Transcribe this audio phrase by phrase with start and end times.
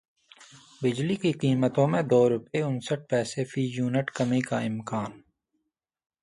[0.81, 5.11] بجلی کی قیمتوں میں دو روپے انسٹھ پیسے فی یونٹ کمی کا امکان